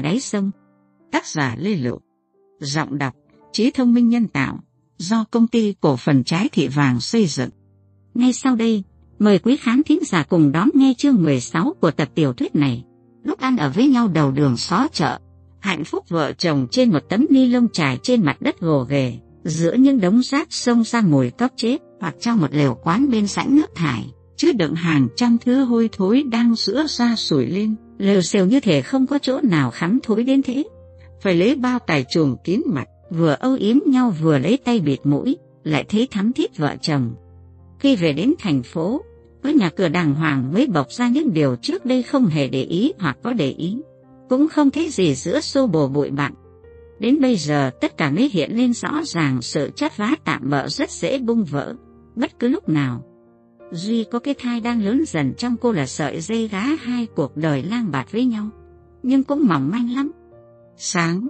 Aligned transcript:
ở 0.00 0.02
đáy 0.02 0.20
sông. 0.20 0.50
Tác 1.12 1.26
giả 1.26 1.56
Lê 1.58 1.76
Lộ 1.76 2.00
Giọng 2.60 2.98
đọc 2.98 3.14
Trí 3.52 3.70
thông 3.70 3.94
minh 3.94 4.08
nhân 4.08 4.28
tạo 4.28 4.58
do 4.98 5.24
công 5.30 5.46
ty 5.46 5.74
cổ 5.80 5.96
phần 5.96 6.24
trái 6.24 6.48
thị 6.52 6.68
vàng 6.68 7.00
xây 7.00 7.26
dựng. 7.26 7.50
Ngay 8.14 8.32
sau 8.32 8.56
đây, 8.56 8.82
mời 9.18 9.38
quý 9.38 9.56
khán 9.56 9.82
thính 9.82 9.98
giả 10.04 10.22
cùng 10.22 10.52
đón 10.52 10.68
nghe 10.74 10.94
chương 10.98 11.22
16 11.22 11.74
của 11.80 11.90
tập 11.90 12.08
tiểu 12.14 12.32
thuyết 12.32 12.56
này. 12.56 12.84
Lúc 13.24 13.40
ăn 13.40 13.56
ở 13.56 13.70
với 13.70 13.88
nhau 13.88 14.08
đầu 14.08 14.30
đường 14.30 14.56
xó 14.56 14.88
chợ, 14.92 15.18
hạnh 15.60 15.84
phúc 15.84 16.08
vợ 16.08 16.32
chồng 16.32 16.66
trên 16.70 16.90
một 16.90 17.00
tấm 17.08 17.26
ni 17.30 17.46
lông 17.46 17.68
trải 17.72 17.98
trên 18.02 18.24
mặt 18.24 18.42
đất 18.42 18.60
gồ 18.60 18.86
ghề, 18.88 19.18
giữa 19.44 19.74
những 19.74 20.00
đống 20.00 20.22
rác 20.22 20.52
xông 20.52 20.84
ra 20.84 21.00
mùi 21.00 21.30
tóc 21.30 21.52
chết 21.56 21.78
hoặc 22.00 22.14
trong 22.20 22.40
một 22.40 22.54
lều 22.54 22.74
quán 22.82 23.10
bên 23.10 23.26
sảnh 23.26 23.56
nước 23.56 23.70
thải, 23.74 24.06
chứa 24.36 24.52
đựng 24.52 24.74
hàng 24.74 25.08
trăm 25.16 25.38
thứ 25.44 25.64
hôi 25.64 25.88
thối 25.92 26.22
đang 26.22 26.54
giữa 26.54 26.86
ra 26.88 27.16
sủi 27.16 27.46
lên, 27.46 27.74
lều 28.00 28.20
xều 28.22 28.46
như 28.46 28.60
thể 28.60 28.82
không 28.82 29.06
có 29.06 29.18
chỗ 29.18 29.40
nào 29.42 29.70
khắm 29.70 29.98
thối 30.02 30.24
đến 30.24 30.42
thế. 30.42 30.64
Phải 31.20 31.34
lấy 31.34 31.54
bao 31.54 31.78
tài 31.86 32.04
chuồng 32.04 32.36
kín 32.44 32.62
mặt, 32.66 32.88
vừa 33.10 33.36
âu 33.40 33.54
yếm 33.54 33.76
nhau 33.86 34.14
vừa 34.20 34.38
lấy 34.38 34.56
tay 34.56 34.80
bịt 34.80 35.00
mũi, 35.04 35.36
lại 35.64 35.84
thấy 35.88 36.08
thắm 36.10 36.32
thiết 36.32 36.56
vợ 36.56 36.76
chồng. 36.80 37.14
Khi 37.78 37.96
về 37.96 38.12
đến 38.12 38.34
thành 38.38 38.62
phố, 38.62 39.02
với 39.42 39.54
nhà 39.54 39.70
cửa 39.70 39.88
đàng 39.88 40.14
hoàng 40.14 40.52
mới 40.52 40.66
bộc 40.66 40.90
ra 40.90 41.08
những 41.08 41.32
điều 41.32 41.56
trước 41.56 41.86
đây 41.86 42.02
không 42.02 42.26
hề 42.26 42.48
để 42.48 42.62
ý 42.62 42.92
hoặc 42.98 43.18
có 43.22 43.32
để 43.32 43.50
ý. 43.50 43.76
Cũng 44.28 44.48
không 44.48 44.70
thấy 44.70 44.88
gì 44.90 45.14
giữa 45.14 45.40
xô 45.40 45.66
bồ 45.66 45.88
bụi 45.88 46.10
bặm. 46.10 46.34
Đến 46.98 47.20
bây 47.20 47.36
giờ 47.36 47.70
tất 47.80 47.96
cả 47.96 48.10
mới 48.10 48.30
hiện 48.32 48.56
lên 48.56 48.72
rõ 48.72 49.00
ràng 49.04 49.42
sự 49.42 49.70
chất 49.76 49.96
vá 49.96 50.14
tạm 50.24 50.50
bỡ 50.50 50.68
rất 50.68 50.90
dễ 50.90 51.18
bung 51.18 51.44
vỡ, 51.44 51.74
bất 52.16 52.38
cứ 52.38 52.48
lúc 52.48 52.68
nào. 52.68 53.04
Duy 53.70 54.04
có 54.04 54.18
cái 54.18 54.34
thai 54.38 54.60
đang 54.60 54.82
lớn 54.82 55.04
dần 55.06 55.34
trong 55.38 55.56
cô 55.56 55.72
là 55.72 55.86
sợi 55.86 56.20
dây 56.20 56.48
gá 56.48 56.62
hai 56.62 57.06
cuộc 57.16 57.36
đời 57.36 57.62
lang 57.62 57.90
bạt 57.90 58.12
với 58.12 58.24
nhau, 58.24 58.48
nhưng 59.02 59.24
cũng 59.24 59.46
mỏng 59.46 59.70
manh 59.70 59.94
lắm. 59.94 60.12
Sáng, 60.76 61.28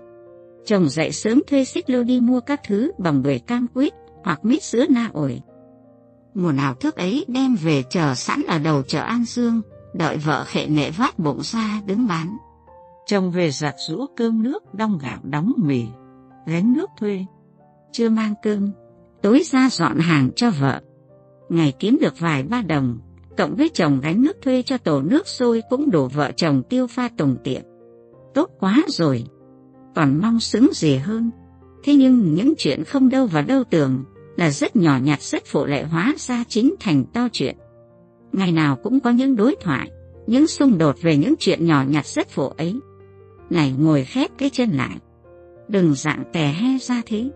chồng 0.64 0.88
dậy 0.88 1.12
sớm 1.12 1.42
thuê 1.46 1.64
xích 1.64 1.90
lô 1.90 2.02
đi 2.02 2.20
mua 2.20 2.40
các 2.40 2.60
thứ 2.66 2.92
bằng 2.98 3.22
bưởi 3.22 3.38
cam 3.38 3.66
quýt 3.66 3.92
hoặc 4.24 4.44
mít 4.44 4.62
sữa 4.62 4.84
na 4.90 5.10
ổi. 5.12 5.40
Mùa 6.34 6.52
nào 6.52 6.74
thức 6.74 6.96
ấy 6.96 7.24
đem 7.28 7.56
về 7.56 7.82
chờ 7.90 8.14
sẵn 8.14 8.42
ở 8.48 8.58
đầu 8.58 8.82
chợ 8.82 9.00
An 9.00 9.24
Dương, 9.24 9.60
đợi 9.94 10.16
vợ 10.16 10.44
khệ 10.44 10.66
nệ 10.66 10.90
vác 10.90 11.18
bụng 11.18 11.40
ra 11.42 11.80
đứng 11.86 12.06
bán. 12.06 12.36
Chồng 13.06 13.30
về 13.30 13.50
giặt 13.50 13.74
rũ 13.88 14.06
cơm 14.16 14.42
nước, 14.42 14.74
đong 14.74 14.98
gạo 15.02 15.18
đóng 15.22 15.52
mì, 15.56 15.84
gánh 16.46 16.72
nước 16.72 16.90
thuê. 16.98 17.24
Chưa 17.92 18.08
mang 18.08 18.34
cơm, 18.42 18.70
tối 19.22 19.42
ra 19.44 19.68
dọn 19.70 19.98
hàng 19.98 20.30
cho 20.36 20.50
vợ. 20.50 20.80
Ngày 21.50 21.72
kiếm 21.78 21.98
được 22.00 22.18
vài 22.18 22.42
ba 22.42 22.62
đồng, 22.62 22.98
cộng 23.36 23.56
với 23.56 23.68
chồng 23.68 24.00
gánh 24.02 24.22
nước 24.22 24.36
thuê 24.42 24.62
cho 24.62 24.78
tổ 24.78 25.02
nước 25.02 25.28
sôi 25.28 25.62
cũng 25.70 25.90
đủ 25.90 26.08
vợ 26.08 26.30
chồng 26.36 26.62
tiêu 26.68 26.86
pha 26.86 27.08
tùng 27.16 27.36
tiện. 27.44 27.62
Tốt 28.34 28.50
quá 28.60 28.82
rồi, 28.88 29.24
còn 29.94 30.18
mong 30.22 30.40
xứng 30.40 30.70
gì 30.72 30.96
hơn. 30.96 31.30
Thế 31.84 31.94
nhưng 31.94 32.34
những 32.34 32.54
chuyện 32.58 32.84
không 32.84 33.08
đâu 33.08 33.26
vào 33.26 33.42
đâu 33.42 33.64
tưởng 33.70 34.04
là 34.36 34.50
rất 34.50 34.76
nhỏ 34.76 34.98
nhặt 35.02 35.22
rất 35.22 35.42
phụ 35.46 35.66
lệ 35.66 35.82
hóa 35.82 36.14
ra 36.18 36.44
chính 36.48 36.74
thành 36.80 37.04
to 37.12 37.28
chuyện. 37.32 37.56
Ngày 38.32 38.52
nào 38.52 38.76
cũng 38.76 39.00
có 39.00 39.10
những 39.10 39.36
đối 39.36 39.56
thoại, 39.60 39.90
những 40.26 40.46
xung 40.46 40.78
đột 40.78 40.96
về 41.02 41.16
những 41.16 41.34
chuyện 41.38 41.66
nhỏ 41.66 41.84
nhặt 41.88 42.06
rất 42.06 42.28
phụ 42.28 42.48
ấy. 42.48 42.80
Này 43.50 43.74
ngồi 43.78 44.04
khép 44.04 44.30
cái 44.38 44.50
chân 44.50 44.70
lại, 44.70 44.96
đừng 45.68 45.94
dạng 45.94 46.24
tè 46.32 46.46
he 46.46 46.78
ra 46.78 47.02
thế. 47.06 47.30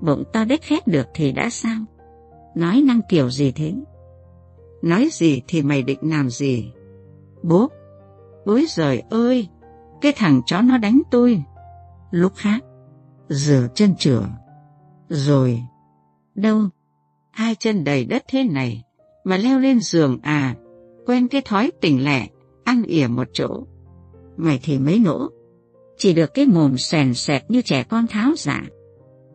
Bụng 0.00 0.24
to 0.32 0.44
đếch 0.44 0.62
khép 0.62 0.88
được 0.88 1.06
thì 1.14 1.32
đã 1.32 1.50
sao? 1.50 1.76
Nói 2.54 2.82
năng 2.86 3.00
kiểu 3.08 3.30
gì 3.30 3.52
thế? 3.52 3.74
Nói 4.82 5.08
gì 5.12 5.42
thì 5.48 5.62
mày 5.62 5.82
định 5.82 5.98
làm 6.02 6.30
gì? 6.30 6.72
Bố, 7.42 7.70
ôi 8.44 8.66
giời 8.68 9.02
ơi, 9.10 9.48
cái 10.00 10.12
thằng 10.16 10.40
chó 10.46 10.60
nó 10.60 10.78
đánh 10.78 11.02
tôi. 11.10 11.42
Lúc 12.10 12.32
khác, 12.36 12.64
rửa 13.28 13.68
chân 13.74 13.96
chửa. 13.96 14.28
Rồi, 15.08 15.62
đâu, 16.34 16.60
hai 17.30 17.54
chân 17.54 17.84
đầy 17.84 18.04
đất 18.04 18.24
thế 18.28 18.44
này, 18.44 18.82
mà 19.24 19.36
leo 19.36 19.58
lên 19.58 19.80
giường 19.80 20.18
à, 20.22 20.56
quen 21.06 21.28
cái 21.28 21.40
thói 21.44 21.70
tỉnh 21.80 22.04
lẻ, 22.04 22.28
ăn 22.64 22.82
ỉa 22.82 23.06
một 23.06 23.28
chỗ. 23.32 23.66
Mày 24.36 24.60
thì 24.62 24.78
mấy 24.78 24.98
nỗ, 24.98 25.30
chỉ 25.96 26.12
được 26.12 26.34
cái 26.34 26.46
mồm 26.46 26.78
sèn 26.78 27.14
sẹt 27.14 27.42
như 27.48 27.62
trẻ 27.62 27.82
con 27.82 28.06
tháo 28.06 28.32
giả. 28.36 28.62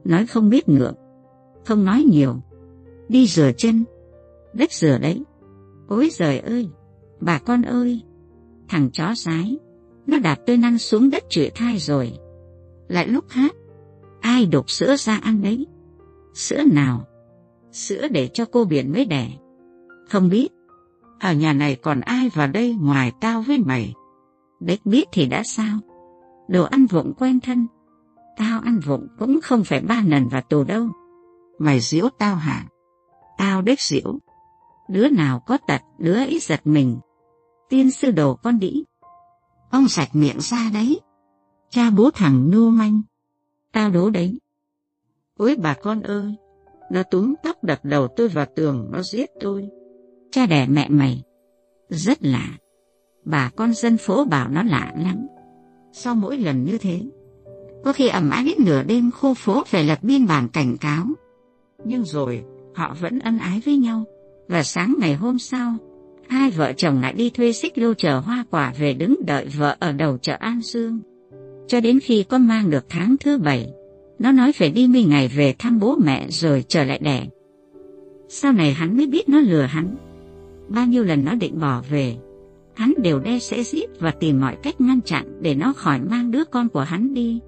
Nói 0.04 0.28
không 0.28 0.50
biết 0.50 0.70
ngượng, 0.70 0.96
không 1.66 1.86
nói 1.86 2.04
nhiều. 2.12 2.36
Đi 3.10 3.28
rửa 3.28 3.52
chân, 3.58 3.84
đất 4.54 4.72
rửa 4.72 4.98
đấy. 5.02 5.24
Ôi 5.88 6.10
giời 6.12 6.40
ơi, 6.40 6.70
bà 7.20 7.40
con 7.40 7.62
ơi, 7.62 8.02
thằng 8.68 8.90
chó 8.94 9.14
sái, 9.16 9.58
nó 10.08 10.20
đạp 10.20 10.36
tôi 10.46 10.58
năn 10.58 10.78
xuống 10.78 11.10
đất 11.10 11.24
chửi 11.30 11.50
thai 11.50 11.78
rồi. 11.78 12.14
Lại 12.88 13.08
lúc 13.08 13.26
hát, 13.30 13.56
ai 14.22 14.46
đục 14.46 14.70
sữa 14.70 14.96
ra 14.96 15.18
ăn 15.18 15.42
đấy? 15.42 15.68
Sữa 16.34 16.64
nào? 16.72 17.04
Sữa 17.72 18.08
để 18.12 18.30
cho 18.34 18.46
cô 18.46 18.66
biển 18.66 18.92
mới 18.92 19.06
đẻ. 19.06 19.32
Không 20.10 20.30
biết, 20.30 20.48
ở 21.20 21.34
nhà 21.34 21.54
này 21.54 21.76
còn 21.76 22.02
ai 22.02 22.30
vào 22.30 22.48
đây 22.48 22.76
ngoài 22.82 23.12
tao 23.22 23.42
với 23.42 23.58
mày? 23.58 23.94
Đếch 24.60 24.86
biết 24.86 25.08
thì 25.12 25.26
đã 25.26 25.44
sao? 25.44 25.80
Đồ 26.48 26.64
ăn 26.64 26.86
vụng 26.86 27.14
quen 27.18 27.40
thân. 27.40 27.68
Tao 28.38 28.60
ăn 28.60 28.80
vụng 28.80 29.08
cũng 29.20 29.40
không 29.44 29.64
phải 29.64 29.82
ba 29.82 30.04
lần 30.08 30.28
vào 30.28 30.42
tù 30.42 30.64
đâu. 30.64 30.88
Mày 31.60 31.80
giễu 31.80 32.10
tao 32.20 32.36
hả? 32.36 32.66
Ao 33.38 33.62
đếch 33.62 33.82
diễu. 33.82 34.20
Đứa 34.90 35.10
nào 35.10 35.40
có 35.40 35.58
tật, 35.68 35.82
đứa 35.98 36.16
ấy 36.16 36.40
giật 36.42 36.62
mình. 36.64 37.00
Tiên 37.70 37.92
sư 37.92 38.12
đồ 38.12 38.36
con 38.36 38.60
đĩ. 38.60 38.84
Ông 39.70 39.88
sạch 39.88 40.10
miệng 40.14 40.40
ra 40.40 40.70
đấy. 40.74 41.00
Cha 41.70 41.90
bố 41.90 42.10
thằng 42.12 42.52
nô 42.52 42.70
manh. 42.70 43.02
Tao 43.72 43.90
đố 43.90 44.10
đấy. 44.10 44.40
Ôi 45.38 45.56
bà 45.56 45.74
con 45.74 46.02
ơi, 46.02 46.36
nó 46.92 47.04
túm 47.04 47.34
tóc 47.44 47.64
đập 47.64 47.80
đầu 47.84 48.08
tôi 48.08 48.28
vào 48.28 48.46
tường, 48.56 48.90
nó 48.92 49.02
giết 49.02 49.30
tôi. 49.40 49.70
Cha 50.32 50.46
đẻ 50.46 50.68
mẹ 50.68 50.90
mày. 50.90 51.24
Rất 51.90 52.18
lạ. 52.22 52.58
Bà 53.26 53.50
con 53.56 53.74
dân 53.74 53.98
phố 53.98 54.26
bảo 54.26 54.50
nó 54.50 54.64
lạ 54.64 54.94
lắm. 54.98 55.28
Sau 55.92 56.16
mỗi 56.16 56.38
lần 56.38 56.64
như 56.64 56.78
thế, 56.78 57.02
có 57.84 57.94
khi 57.94 58.08
ẩm 58.08 58.30
ái 58.30 58.56
nửa 58.60 58.84
đêm 58.84 59.12
khu 59.12 59.34
phố 59.34 59.64
phải 59.68 59.84
lập 59.84 60.00
biên 60.02 60.28
bản 60.28 60.50
cảnh 60.50 60.78
cáo. 60.78 61.06
Nhưng 61.84 62.06
rồi, 62.06 62.44
họ 62.78 62.96
vẫn 63.02 63.20
ân 63.20 63.38
ái 63.38 63.62
với 63.66 63.78
nhau. 63.78 64.04
Và 64.48 64.64
sáng 64.64 64.96
ngày 65.00 65.16
hôm 65.16 65.40
sau, 65.40 65.76
hai 66.28 66.52
vợ 66.52 66.74
chồng 66.74 67.02
lại 67.02 67.14
đi 67.14 67.30
thuê 67.30 67.54
xích 67.54 67.78
lô 67.78 67.94
chở 67.94 68.20
hoa 68.20 68.46
quả 68.52 68.74
về 68.80 68.94
đứng 68.94 69.16
đợi 69.28 69.46
vợ 69.58 69.76
ở 69.80 69.92
đầu 69.92 70.18
chợ 70.18 70.36
An 70.40 70.62
Dương. 70.62 71.00
Cho 71.68 71.82
đến 71.82 72.00
khi 72.00 72.24
con 72.30 72.48
mang 72.48 72.70
được 72.70 72.86
tháng 72.90 73.16
thứ 73.20 73.38
bảy, 73.38 73.70
nó 74.20 74.32
nói 74.32 74.52
phải 74.52 74.72
đi 74.72 74.88
mươi 74.88 75.04
ngày 75.04 75.28
về 75.28 75.56
thăm 75.60 75.80
bố 75.80 75.96
mẹ 76.06 76.28
rồi 76.30 76.66
trở 76.68 76.84
lại 76.84 77.00
đẻ. 77.04 77.28
Sau 78.30 78.52
này 78.52 78.74
hắn 78.74 78.98
mới 78.98 79.08
biết 79.08 79.30
nó 79.30 79.40
lừa 79.40 79.62
hắn. 79.62 79.96
Bao 80.68 80.86
nhiêu 80.86 81.04
lần 81.04 81.26
nó 81.26 81.36
định 81.36 81.60
bỏ 81.60 81.84
về, 81.90 82.16
hắn 82.76 82.94
đều 83.04 83.20
đe 83.20 83.40
sẽ 83.40 83.64
giết 83.64 83.90
và 84.00 84.12
tìm 84.12 84.42
mọi 84.42 84.58
cách 84.64 84.82
ngăn 84.82 85.02
chặn 85.02 85.42
để 85.42 85.56
nó 85.56 85.74
khỏi 85.74 86.00
mang 86.10 86.32
đứa 86.32 86.44
con 86.46 86.70
của 86.70 86.82
hắn 86.82 87.14
đi. 87.14 87.40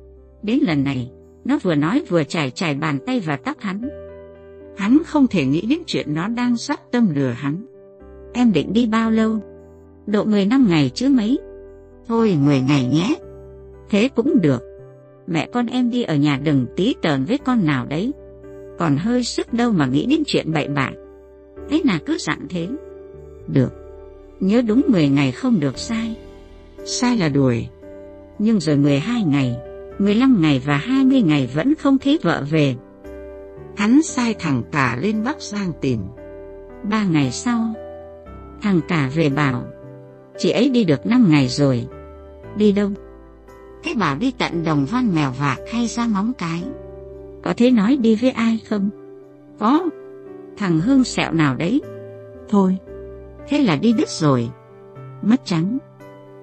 Đến 0.44 0.60
lần 0.62 0.84
này, 0.84 1.12
nó 1.46 1.60
vừa 1.64 1.76
nói 1.76 2.04
vừa 2.10 2.24
chải 2.24 2.52
chải 2.52 2.76
bàn 2.76 3.00
tay 3.06 3.20
và 3.20 3.38
tóc 3.38 3.60
hắn. 3.60 4.09
Hắn 4.80 5.04
không 5.06 5.28
thể 5.28 5.46
nghĩ 5.46 5.62
đến 5.62 5.80
chuyện 5.86 6.14
nó 6.14 6.28
đang 6.28 6.58
sắp 6.58 6.80
tâm 6.92 7.10
lừa 7.16 7.30
hắn. 7.30 7.66
Em 8.34 8.52
định 8.52 8.74
đi 8.74 8.86
bao 8.86 9.12
lâu? 9.12 9.40
Độ 10.08 10.24
10 10.24 10.46
năm 10.46 10.68
ngày 10.70 10.92
chứ 10.94 11.10
mấy. 11.10 11.40
Thôi 12.08 12.38
10 12.46 12.62
ngày 12.62 12.86
nhé. 12.86 13.16
Thế 13.90 14.10
cũng 14.16 14.42
được 14.42 14.64
mẹ 15.28 15.48
con 15.54 15.66
em 15.66 15.90
đi 15.90 16.04
ở 16.04 16.16
nhà 16.16 16.40
đừng 16.44 16.66
tí 16.76 16.96
tờn 17.02 17.26
với 17.26 17.38
con 17.38 17.66
nào 17.66 17.86
đấy. 17.86 18.14
Còn 18.78 18.98
hơi 18.98 19.24
sức 19.24 19.54
đâu 19.54 19.72
mà 19.72 19.86
nghĩ 19.86 20.06
đến 20.06 20.24
chuyện 20.28 20.54
bậy 20.54 20.68
bạ. 20.68 20.92
Thế 21.70 21.82
nào 21.86 22.00
cứ 22.06 22.18
dặn 22.20 22.48
thế. 22.50 22.68
Được, 23.48 23.74
nhớ 24.40 24.62
đúng 24.62 24.82
10 24.88 25.10
ngày 25.10 25.32
không 25.32 25.60
được 25.60 25.78
sai. 25.78 26.16
Sai 26.86 27.18
là 27.18 27.30
đuổi. 27.30 27.68
Nhưng 28.40 28.60
rồi 28.60 28.78
12 28.78 29.24
ngày, 29.24 29.58
15 30.00 30.42
ngày 30.42 30.62
và 30.66 30.78
20 30.78 31.22
ngày 31.22 31.50
vẫn 31.54 31.76
không 31.76 31.98
thấy 31.98 32.20
vợ 32.22 32.46
về. 32.50 32.76
Hắn 33.80 34.02
sai 34.02 34.36
thằng 34.40 34.64
cả 34.72 34.98
lên 35.02 35.24
Bắc 35.24 35.42
Giang 35.42 35.72
tìm. 35.82 36.00
Ba 36.90 37.04
ngày 37.04 37.32
sau, 37.32 37.74
thằng 38.62 38.82
cả 38.88 39.10
về 39.16 39.30
bảo, 39.30 39.64
chị 40.38 40.52
ấy 40.52 40.70
đi 40.70 40.84
được 40.84 41.06
5 41.06 41.30
ngày 41.30 41.48
rồi. 41.48 41.88
Đi 42.56 42.72
đâu? 42.72 42.90
Thế 43.84 43.94
bảo 43.94 44.16
đi 44.16 44.32
tận 44.38 44.64
đồng 44.64 44.86
văn 44.86 45.16
mèo 45.16 45.32
vạc 45.32 45.60
hay 45.74 45.88
ra 45.88 46.08
móng 46.08 46.34
cái 46.38 46.64
Có 47.44 47.54
thế 47.58 47.72
nói 47.72 47.98
đi 47.98 48.16
với 48.16 48.32
ai 48.32 48.60
không? 48.70 48.90
Có 49.60 49.90
Thằng 50.58 50.80
Hương 50.80 51.04
sẹo 51.04 51.34
nào 51.34 51.56
đấy 51.56 51.82
Thôi 52.50 52.78
Thế 53.48 53.58
là 53.58 53.76
đi 53.76 53.94
đứt 53.94 54.10
rồi 54.10 54.50
Mất 55.22 55.46
trắng 55.46 55.78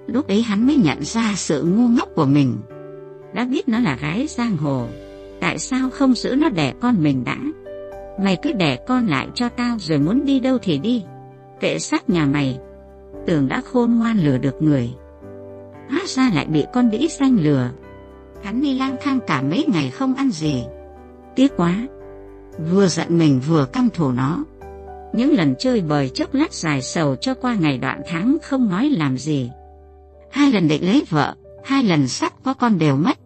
Lúc 0.07 0.29
ấy 0.29 0.43
hắn 0.43 0.67
mới 0.67 0.77
nhận 0.77 0.99
ra 1.03 1.33
sự 1.37 1.63
ngu 1.63 1.89
ngốc 1.89 2.09
của 2.15 2.27
mình 2.27 2.57
Đã 3.35 3.45
biết 3.45 3.69
nó 3.69 3.79
là 3.81 3.97
gái 3.97 4.27
giang 4.27 4.57
hồ 4.57 4.87
Tại 5.47 5.59
sao 5.59 5.91
không 5.91 6.15
giữ 6.15 6.37
nó 6.37 6.49
đẻ 6.49 6.73
con 6.81 7.03
mình 7.03 7.25
đã 7.25 7.37
Mày 8.21 8.37
cứ 8.43 8.53
đẻ 8.53 8.77
con 8.77 9.07
lại 9.07 9.29
cho 9.35 9.49
tao 9.49 9.77
Rồi 9.79 9.99
muốn 9.99 10.25
đi 10.25 10.41
đâu 10.41 10.59
thì 10.63 10.79
đi 10.79 11.05
Kệ 11.61 11.79
sát 11.79 12.11
nhà 12.11 12.27
mày 12.27 12.59
Tưởng 13.27 13.49
đã 13.49 13.63
khôn 13.73 13.99
ngoan 13.99 14.19
lừa 14.19 14.39
được 14.39 14.63
người 14.63 14.91
Hóa 15.91 16.01
ra 16.07 16.31
lại 16.35 16.47
bị 16.47 16.65
con 16.73 16.91
đĩ 16.91 17.09
xanh 17.09 17.37
lừa. 17.41 17.71
Hắn 18.45 18.63
đi 18.63 18.79
lang 18.79 18.97
thang 19.03 19.21
cả 19.27 19.43
mấy 19.43 19.67
ngày 19.69 19.91
không 19.91 20.15
ăn 20.15 20.31
gì. 20.31 20.65
Tiếc 21.35 21.57
quá. 21.57 21.87
Vừa 22.73 22.87
giận 22.87 23.19
mình 23.19 23.41
vừa 23.47 23.67
căm 23.67 23.91
thù 23.91 24.13
nó. 24.13 24.45
Những 25.13 25.33
lần 25.33 25.55
chơi 25.59 25.81
bời 25.81 26.09
chốc 26.09 26.35
lát 26.35 26.53
dài 26.53 26.83
sầu 26.83 27.17
cho 27.17 27.35
qua 27.35 27.55
ngày 27.55 27.79
đoạn 27.79 28.03
tháng 28.09 28.37
không 28.43 28.71
nói 28.71 28.89
làm 28.89 29.19
gì. 29.19 29.51
Hai 30.31 30.53
lần 30.53 30.69
định 30.69 30.87
lấy 30.87 31.05
vợ, 31.11 31.35
hai 31.65 31.83
lần 31.83 32.09
sắp 32.09 32.33
có 32.45 32.55
con 32.55 32.79
đều 32.79 32.97
mất. 32.97 33.19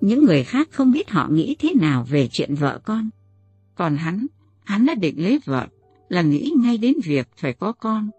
Những 0.00 0.24
người 0.24 0.44
khác 0.44 0.68
không 0.70 0.92
biết 0.92 1.10
họ 1.10 1.28
nghĩ 1.30 1.56
thế 1.58 1.72
nào 1.80 2.06
về 2.10 2.28
chuyện 2.32 2.54
vợ 2.54 2.80
con. 2.84 3.10
Còn 3.74 3.96
hắn, 3.96 4.26
hắn 4.64 4.86
đã 4.86 4.94
định 4.94 5.22
lấy 5.22 5.40
vợ, 5.44 5.66
là 6.08 6.22
nghĩ 6.22 6.52
ngay 6.56 6.78
đến 6.78 6.94
việc 7.04 7.28
phải 7.36 7.52
có 7.52 7.72
con. 7.72 8.10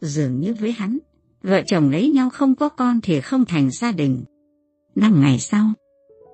Dường 0.00 0.40
như 0.40 0.54
với 0.54 0.72
hắn, 0.72 0.98
vợ 1.42 1.62
chồng 1.66 1.90
lấy 1.90 2.10
nhau 2.10 2.30
không 2.30 2.54
có 2.54 2.68
con 2.68 3.00
thì 3.00 3.20
không 3.20 3.44
thành 3.44 3.70
gia 3.70 3.92
đình. 3.92 4.24
Năm 4.94 5.20
ngày 5.20 5.38
sau, 5.38 5.72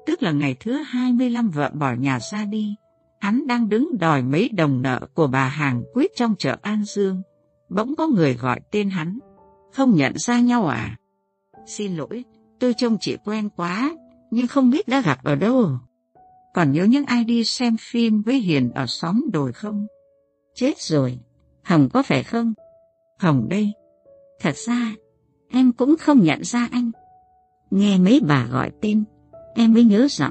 tức 0.06 0.22
là 0.22 0.32
ngày 0.32 0.56
thứ 0.60 0.72
25 0.72 1.50
vợ 1.50 1.70
bỏ 1.74 1.94
nhà 1.94 2.18
ra 2.20 2.44
đi, 2.44 2.74
hắn 3.20 3.46
đang 3.46 3.68
đứng 3.68 3.98
đòi 3.98 4.22
mấy 4.22 4.48
đồng 4.48 4.82
nợ 4.82 5.00
của 5.14 5.26
bà 5.26 5.48
hàng 5.48 5.82
quyết 5.94 6.10
trong 6.16 6.34
chợ 6.38 6.56
An 6.62 6.84
Dương. 6.84 7.22
Bỗng 7.68 7.96
có 7.96 8.06
người 8.06 8.34
gọi 8.34 8.60
tên 8.70 8.90
hắn, 8.90 9.18
không 9.72 9.94
nhận 9.94 10.18
ra 10.18 10.40
nhau 10.40 10.66
à? 10.66 10.96
Xin 11.66 11.96
lỗi, 11.96 12.24
tôi 12.60 12.74
trông 12.74 12.96
chị 13.00 13.16
quen 13.24 13.48
quá, 13.56 13.96
nhưng 14.30 14.46
không 14.46 14.70
biết 14.70 14.88
đã 14.88 15.00
gặp 15.00 15.24
ở 15.24 15.34
đâu. 15.34 15.70
Còn 16.54 16.72
nhớ 16.72 16.84
những 16.84 17.04
ai 17.04 17.24
đi 17.24 17.44
xem 17.44 17.76
phim 17.80 18.22
với 18.22 18.38
Hiền 18.38 18.70
ở 18.70 18.86
xóm 18.86 19.24
đồi 19.32 19.52
không? 19.52 19.86
Chết 20.54 20.80
rồi, 20.80 21.18
Hồng 21.64 21.88
có 21.92 22.02
phải 22.02 22.22
không? 22.22 22.54
Hồng 23.18 23.46
đây. 23.48 23.72
Thật 24.40 24.56
ra, 24.56 24.94
em 25.48 25.72
cũng 25.72 25.96
không 25.96 26.22
nhận 26.22 26.44
ra 26.44 26.68
anh. 26.70 26.90
Nghe 27.70 27.98
mấy 27.98 28.20
bà 28.26 28.46
gọi 28.46 28.70
tên, 28.80 29.04
em 29.54 29.74
mới 29.74 29.84
nhớ 29.84 30.06
rõ. 30.10 30.30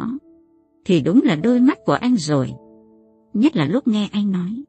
Thì 0.85 1.01
đúng 1.01 1.21
là 1.23 1.35
đôi 1.35 1.59
mắt 1.59 1.77
của 1.85 1.93
anh 1.93 2.17
rồi. 2.17 2.51
Nhất 3.33 3.55
là 3.55 3.65
lúc 3.65 3.87
nghe 3.87 4.09
anh 4.11 4.31
nói. 4.31 4.63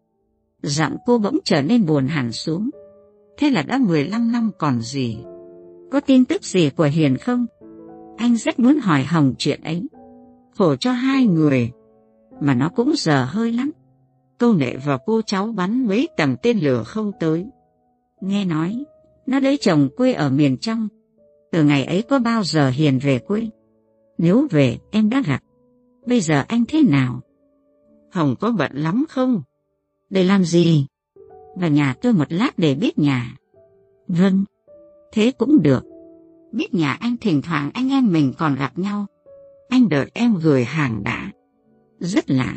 Giọng 0.62 0.96
cô 1.06 1.18
bỗng 1.18 1.38
trở 1.44 1.62
nên 1.62 1.86
buồn 1.86 2.06
hẳn 2.06 2.32
xuống. 2.32 2.70
Thế 3.38 3.50
là 3.50 3.62
đã 3.62 3.78
15 3.78 4.32
năm 4.32 4.50
còn 4.58 4.80
gì? 4.80 5.18
Có 5.90 6.00
tin 6.00 6.24
tức 6.24 6.44
gì 6.44 6.70
của 6.70 6.84
Hiền 6.84 7.16
không? 7.16 7.46
Anh 8.18 8.36
rất 8.36 8.58
muốn 8.58 8.78
hỏi 8.78 9.02
Hồng 9.02 9.34
chuyện 9.38 9.60
ấy. 9.62 9.88
Khổ 10.54 10.76
cho 10.76 10.92
hai 10.92 11.26
người. 11.26 11.70
Mà 12.40 12.54
nó 12.54 12.68
cũng 12.68 12.92
giờ 12.96 13.24
hơi 13.24 13.52
lắm. 13.52 13.70
Câu 14.38 14.54
nệ 14.54 14.76
và 14.76 14.98
cô 15.06 15.22
cháu 15.22 15.46
bắn 15.46 15.86
mấy 15.86 16.08
tầm 16.16 16.36
tên 16.42 16.58
lửa 16.58 16.82
không 16.86 17.12
tới. 17.20 17.46
Nghe 18.20 18.44
nói, 18.44 18.84
nó 19.26 19.40
lấy 19.40 19.56
chồng 19.56 19.88
quê 19.96 20.12
ở 20.12 20.30
miền 20.30 20.56
trong. 20.56 20.88
Từ 21.52 21.64
ngày 21.64 21.84
ấy 21.84 22.02
có 22.02 22.18
bao 22.18 22.44
giờ 22.44 22.70
Hiền 22.70 22.98
về 22.98 23.18
quê? 23.18 23.46
Nếu 24.18 24.46
về, 24.50 24.78
em 24.90 25.10
đã 25.10 25.22
gặp. 25.26 25.42
Bây 26.06 26.20
giờ 26.20 26.44
anh 26.48 26.64
thế 26.68 26.82
nào? 26.82 27.20
Hồng 28.12 28.34
có 28.40 28.52
bận 28.52 28.72
lắm 28.74 29.04
không? 29.08 29.42
Để 30.10 30.24
làm 30.24 30.44
gì? 30.44 30.86
Vào 31.56 31.70
nhà 31.70 31.94
tôi 32.02 32.12
một 32.12 32.32
lát 32.32 32.58
để 32.58 32.74
biết 32.74 32.98
nhà. 32.98 33.36
Vâng, 34.08 34.44
thế 35.12 35.30
cũng 35.38 35.62
được. 35.62 35.87
Biết 36.52 36.74
nhà 36.74 36.92
anh 36.92 37.16
thỉnh 37.16 37.42
thoảng 37.42 37.70
anh 37.74 37.88
em 37.90 38.12
mình 38.12 38.32
còn 38.38 38.54
gặp 38.54 38.78
nhau. 38.78 39.06
Anh 39.68 39.88
đợi 39.88 40.10
em 40.14 40.34
gửi 40.34 40.64
hàng 40.64 41.02
đã. 41.04 41.30
Rất 41.98 42.30
lạ. 42.30 42.54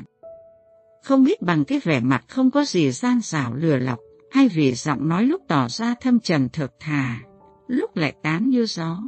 Không 1.04 1.24
biết 1.24 1.42
bằng 1.42 1.66
cái 1.66 1.80
vẻ 1.80 2.00
mặt 2.00 2.24
không 2.28 2.52
có 2.52 2.66
gì 2.66 2.92
gian 2.92 3.22
xảo 3.22 3.54
lừa 3.54 3.78
lọc, 3.78 4.00
hay 4.32 4.48
vì 4.48 4.74
giọng 4.74 5.10
nói 5.10 5.24
lúc 5.24 5.42
tỏ 5.48 5.68
ra 5.70 5.96
thâm 6.02 6.20
trầm 6.20 6.50
thực 6.50 6.72
thà, 6.80 7.20
lúc 7.68 7.96
lại 7.96 8.14
tán 8.24 8.50
như 8.50 8.66
gió. 8.66 9.04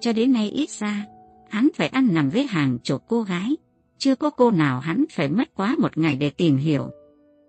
Cho 0.00 0.12
đến 0.12 0.32
nay 0.32 0.50
ít 0.50 0.70
ra, 0.70 1.06
hắn 1.50 1.68
phải 1.74 1.88
ăn 1.88 2.08
nằm 2.14 2.30
với 2.30 2.46
hàng 2.46 2.78
chục 2.82 3.02
cô 3.08 3.22
gái, 3.22 3.56
chưa 3.98 4.14
có 4.14 4.30
cô 4.30 4.50
nào 4.50 4.80
hắn 4.80 5.04
phải 5.10 5.28
mất 5.28 5.54
quá 5.54 5.76
một 5.78 5.98
ngày 5.98 6.16
để 6.16 6.30
tìm 6.30 6.56
hiểu. 6.56 6.90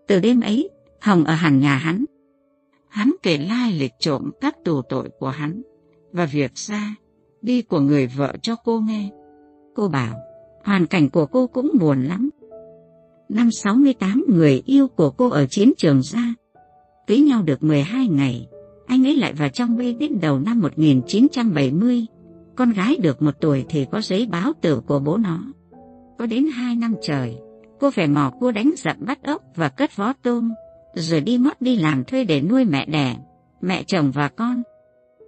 Từ 0.07 0.19
đêm 0.19 0.41
ấy, 0.41 0.69
Hồng 1.01 1.23
ở 1.23 1.33
hẳn 1.33 1.59
nhà 1.59 1.75
hắn. 1.77 2.05
Hắn 2.89 3.15
kể 3.23 3.37
lai 3.37 3.71
lịch 3.71 3.91
trộm 3.99 4.31
các 4.41 4.55
tù 4.65 4.81
tội 4.81 5.09
của 5.19 5.29
hắn 5.29 5.61
và 6.17 6.25
việc 6.25 6.51
xa 6.57 6.95
đi 7.41 7.61
của 7.61 7.79
người 7.79 8.07
vợ 8.07 8.33
cho 8.41 8.55
cô 8.55 8.79
nghe. 8.79 9.09
Cô 9.75 9.87
bảo, 9.87 10.15
hoàn 10.63 10.85
cảnh 10.87 11.09
của 11.09 11.25
cô 11.25 11.47
cũng 11.47 11.71
buồn 11.79 12.03
lắm. 12.03 12.29
Năm 13.29 13.51
68 13.51 14.25
người 14.27 14.61
yêu 14.65 14.87
của 14.87 15.09
cô 15.09 15.29
ở 15.29 15.45
chiến 15.45 15.73
trường 15.77 16.01
ra. 16.01 16.33
Cưới 17.07 17.19
nhau 17.19 17.41
được 17.43 17.63
12 17.63 18.07
ngày, 18.07 18.47
anh 18.87 19.07
ấy 19.07 19.15
lại 19.15 19.33
vào 19.33 19.49
trong 19.49 19.77
mê 19.77 19.93
đến 19.93 20.19
đầu 20.21 20.39
năm 20.39 20.59
1970. 20.59 22.05
Con 22.55 22.71
gái 22.71 22.95
được 23.01 23.21
một 23.21 23.35
tuổi 23.41 23.65
thì 23.69 23.85
có 23.91 24.01
giấy 24.01 24.27
báo 24.31 24.53
tử 24.61 24.81
của 24.87 24.99
bố 24.99 25.17
nó. 25.17 25.39
Có 26.17 26.25
đến 26.25 26.45
hai 26.53 26.75
năm 26.75 26.95
trời, 27.01 27.37
cô 27.79 27.91
phải 27.91 28.07
mò 28.07 28.31
cua 28.39 28.51
đánh 28.51 28.71
giận 28.77 28.97
bắt 28.99 29.23
ốc 29.23 29.41
và 29.55 29.69
cất 29.69 29.95
vó 29.95 30.13
tôm, 30.13 30.51
rồi 30.93 31.21
đi 31.21 31.37
mót 31.37 31.61
đi 31.61 31.75
làm 31.75 32.03
thuê 32.03 32.23
để 32.23 32.41
nuôi 32.41 32.65
mẹ 32.65 32.85
đẻ, 32.85 33.17
mẹ 33.61 33.83
chồng 33.83 34.11
và 34.11 34.27
con. 34.27 34.63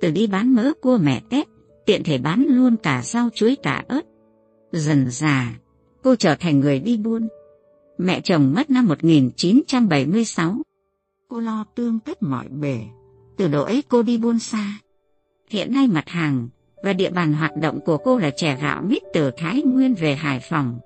Từ 0.02 0.12
đi 0.12 0.28
bán 0.28 0.56
mỡ 0.56 0.74
cua 0.82 0.98
mẹ 0.98 1.22
tép, 1.30 1.48
tiện 1.86 2.04
thể 2.04 2.18
bán 2.18 2.46
luôn 2.50 2.76
cả 2.84 3.02
rau 3.04 3.30
chuối 3.34 3.56
cả 3.64 3.84
ớt. 3.88 4.02
Dần 4.72 5.10
già, 5.10 5.54
cô 6.04 6.16
trở 6.16 6.36
thành 6.36 6.60
người 6.60 6.80
đi 6.80 6.98
buôn. 6.98 7.28
Mẹ 7.98 8.22
chồng 8.22 8.54
mất 8.56 8.70
năm 8.70 8.88
1976. 8.88 10.56
Cô 11.28 11.40
lo 11.40 11.66
tương 11.76 12.00
tất 12.00 12.24
mọi 12.24 12.48
bề. 12.48 12.80
Từ 13.38 13.48
độ 13.48 13.64
ấy 13.64 13.84
cô 13.90 14.04
đi 14.04 14.18
buôn 14.18 14.40
xa. 14.40 14.80
Hiện 15.50 15.74
nay 15.74 15.88
mặt 15.88 16.10
hàng 16.10 16.48
và 16.84 16.94
địa 16.94 17.10
bàn 17.10 17.34
hoạt 17.34 17.52
động 17.62 17.80
của 17.86 17.98
cô 17.98 18.18
là 18.18 18.30
chè 18.30 18.58
gạo 18.62 18.82
mít 18.82 19.04
từ 19.14 19.32
Thái 19.38 19.62
Nguyên 19.62 19.94
về 19.94 20.16
Hải 20.16 20.40
Phòng. 20.50 20.80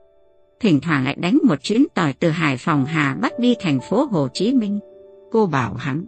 Thỉnh 0.59 0.79
thoảng 0.81 1.03
lại 1.03 1.15
đánh 1.19 1.37
một 1.43 1.63
chuyến 1.63 1.85
tỏi 1.95 2.13
từ 2.13 2.29
Hải 2.29 2.57
Phòng 2.57 2.85
Hà 2.85 3.17
Bắc 3.21 3.39
đi 3.39 3.55
thành 3.59 3.79
phố 3.89 4.05
Hồ 4.05 4.27
Chí 4.33 4.53
Minh. 4.53 4.79
Cô 5.31 5.45
bảo 5.45 5.73
hắn, 5.73 6.05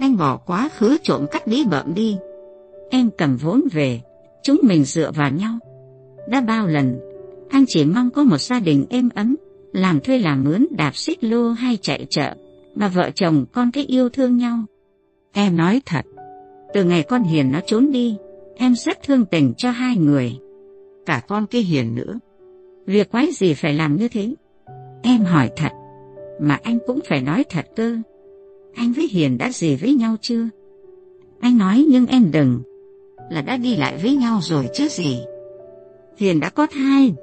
anh 0.00 0.16
bỏ 0.16 0.36
quá 0.36 0.68
khứ 0.76 0.98
trộm 1.02 1.26
cắt 1.30 1.48
lý 1.48 1.64
bợm 1.70 1.94
đi. 1.94 2.16
Em 2.90 3.10
cầm 3.18 3.36
vốn 3.36 3.62
về, 3.72 4.00
chúng 4.42 4.60
mình 4.62 4.84
dựa 4.84 5.10
vào 5.14 5.30
nhau. 5.30 5.58
Đã 6.28 6.40
bao 6.40 6.66
lần, 6.66 7.00
anh 7.48 7.64
chỉ 7.68 7.84
mong 7.84 8.10
có 8.10 8.24
một 8.24 8.40
gia 8.40 8.60
đình 8.60 8.86
êm 8.90 9.08
ấm, 9.14 9.36
làm 9.72 10.00
thuê 10.00 10.18
làm 10.18 10.44
mướn 10.44 10.66
đạp 10.70 10.96
xích 10.96 11.24
lô 11.24 11.50
hay 11.50 11.78
chạy 11.82 12.06
chợ, 12.10 12.34
mà 12.74 12.88
vợ 12.88 13.10
chồng 13.14 13.44
con 13.52 13.70
cái 13.70 13.84
yêu 13.84 14.08
thương 14.08 14.36
nhau. 14.36 14.64
Em 15.32 15.56
nói 15.56 15.82
thật, 15.86 16.04
từ 16.74 16.84
ngày 16.84 17.02
con 17.02 17.22
Hiền 17.22 17.52
nó 17.52 17.60
trốn 17.66 17.92
đi, 17.92 18.16
em 18.56 18.74
rất 18.74 18.98
thương 19.02 19.24
tình 19.24 19.52
cho 19.56 19.70
hai 19.70 19.96
người. 19.96 20.38
Cả 21.06 21.22
con 21.28 21.46
cái 21.46 21.62
Hiền 21.62 21.94
nữa. 21.94 22.18
Việc 22.86 23.10
quái 23.10 23.28
gì 23.32 23.54
phải 23.54 23.74
làm 23.74 23.96
như 23.96 24.08
thế? 24.08 24.34
Em 25.02 25.20
hỏi 25.20 25.50
thật, 25.56 25.72
mà 26.40 26.58
anh 26.62 26.78
cũng 26.86 27.00
phải 27.08 27.20
nói 27.20 27.44
thật 27.50 27.66
cơ. 27.76 27.96
Anh 28.74 28.92
với 28.92 29.08
Hiền 29.08 29.38
đã 29.38 29.50
gì 29.50 29.76
với 29.76 29.94
nhau 29.94 30.16
chưa? 30.20 30.48
Anh 31.40 31.58
nói 31.58 31.86
nhưng 31.88 32.06
em 32.06 32.30
đừng, 32.32 32.62
là 33.30 33.42
đã 33.42 33.56
đi 33.56 33.76
lại 33.76 33.98
với 34.02 34.16
nhau 34.16 34.38
rồi 34.42 34.68
chứ 34.74 34.88
gì. 34.88 35.20
Hiền 36.16 36.40
đã 36.40 36.50
có 36.50 36.66
thai, 36.66 37.14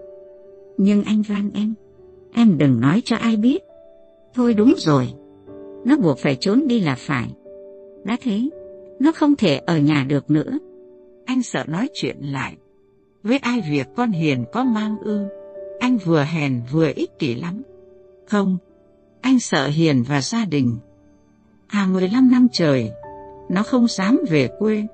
nhưng 0.77 1.03
anh 1.03 1.21
van 1.21 1.51
em, 1.53 1.73
em 2.33 2.57
đừng 2.57 2.81
nói 2.81 3.01
cho 3.05 3.15
ai 3.15 3.35
biết. 3.35 3.63
Thôi 4.33 4.53
đúng 4.53 4.73
rồi, 4.77 5.07
nó 5.85 5.97
buộc 5.97 6.19
phải 6.19 6.35
trốn 6.35 6.67
đi 6.67 6.79
là 6.79 6.95
phải. 6.95 7.27
Đã 8.03 8.17
thế, 8.21 8.49
nó 8.99 9.11
không 9.11 9.35
thể 9.35 9.57
ở 9.57 9.77
nhà 9.77 10.05
được 10.09 10.31
nữa. 10.31 10.59
Anh 11.25 11.43
sợ 11.43 11.63
nói 11.67 11.89
chuyện 11.93 12.17
lại. 12.21 12.55
Với 13.23 13.37
ai 13.37 13.61
việc 13.71 13.87
con 13.95 14.11
Hiền 14.11 14.45
có 14.51 14.63
mang 14.63 14.97
ư? 15.03 15.25
Anh 15.79 15.97
vừa 15.97 16.23
hèn 16.23 16.61
vừa 16.71 16.91
ích 16.95 17.19
kỷ 17.19 17.35
lắm. 17.35 17.61
Không, 18.25 18.57
anh 19.21 19.39
sợ 19.39 19.67
Hiền 19.67 20.03
và 20.03 20.21
gia 20.21 20.45
đình. 20.45 20.77
Hàng 21.67 21.93
15 21.93 22.31
năm 22.31 22.47
trời, 22.51 22.91
nó 23.49 23.63
không 23.63 23.87
dám 23.87 24.19
về 24.29 24.49
quê, 24.59 24.87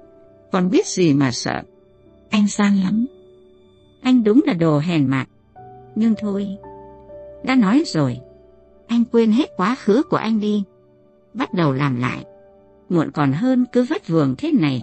còn 0.52 0.70
biết 0.70 0.88
gì 0.88 1.14
mà 1.14 1.32
sợ. 1.32 1.62
Anh 2.30 2.48
gian 2.48 2.84
lắm. 2.84 3.06
Anh 4.02 4.24
đúng 4.24 4.42
là 4.46 4.54
đồ 4.54 4.80
hèn 4.80 5.08
mạt. 5.08 5.28
Nhưng 5.96 6.16
thôi, 6.20 6.58
đã 7.44 7.56
nói 7.56 7.84
rồi, 7.86 8.20
anh 8.88 9.04
quên 9.12 9.32
hết 9.32 9.50
quá 9.58 9.76
khứ 9.76 10.04
của 10.04 10.18
anh 10.18 10.40
đi. 10.40 10.64
Bắt 11.34 11.54
đầu 11.54 11.74
làm 11.74 12.00
lại. 12.00 12.26
Muộn 12.90 13.12
còn 13.12 13.32
hơn 13.34 13.66
cứ 13.72 13.84
vất 13.84 14.08
vưởng 14.08 14.36
thế 14.38 14.52
này 14.52 14.82